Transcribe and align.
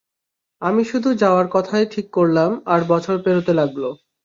আমি 0.61 0.81
শুধু 0.85 1.09
যাওয়ার 1.13 1.47
কথাই 1.51 1.85
ঠিক 1.85 2.07
করলাম, 2.11 2.51
আর 2.65 2.81
বছর 2.87 3.15
পেরোতে 3.23 3.53
লাগলো। 3.53 3.89